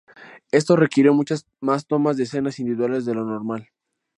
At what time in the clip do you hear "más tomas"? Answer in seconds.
1.59-2.17